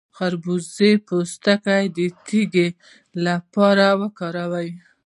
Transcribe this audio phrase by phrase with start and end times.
[0.03, 2.67] د خربوزې پوستکی د تیږې
[3.25, 4.69] لپاره وکاروئ